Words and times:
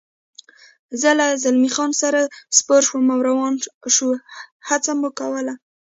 زه 1.01 1.09
له 1.19 1.27
زلمی 1.43 1.69
خان 1.75 1.91
سره 2.01 2.21
سپور 2.57 2.81
شوم 2.87 3.05
او 3.13 3.19
روان 3.27 3.53
شو، 3.95 4.09
هڅه 4.67 4.91
مو 4.99 5.09
کول. 5.19 5.47